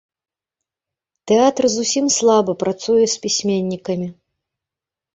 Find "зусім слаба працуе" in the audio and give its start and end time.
1.75-2.99